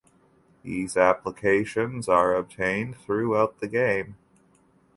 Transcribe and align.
These 0.63 0.97
applications 0.97 2.09
are 2.09 2.33
obtained 2.33 2.97
throughout 2.97 3.59
the 3.59 3.67
game. 3.67 4.15